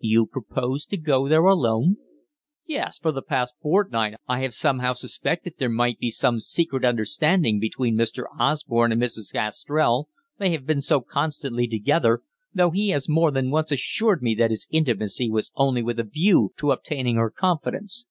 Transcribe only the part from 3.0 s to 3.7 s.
the past